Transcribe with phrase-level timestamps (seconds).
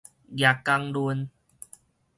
[0.33, 1.27] 蜈蚣崙